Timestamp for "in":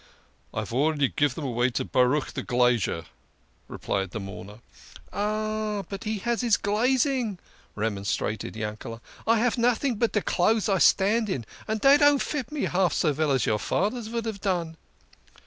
11.29-11.45